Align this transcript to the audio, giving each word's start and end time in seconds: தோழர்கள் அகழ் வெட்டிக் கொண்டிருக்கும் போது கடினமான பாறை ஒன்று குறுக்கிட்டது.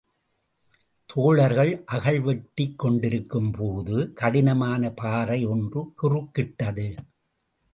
தோழர்கள் 1.05 1.83
அகழ் 1.85 2.19
வெட்டிக் 2.21 2.77
கொண்டிருக்கும் 2.77 3.51
போது 3.51 4.13
கடினமான 4.13 4.91
பாறை 4.91 5.45
ஒன்று 5.45 5.83
குறுக்கிட்டது. 6.01 6.87